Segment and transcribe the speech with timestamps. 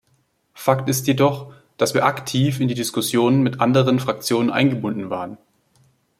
[0.55, 5.37] Fakt ist jedoch, dass wir aktiv in die Diskussionen mit anderen Fraktionen eingebunden waren.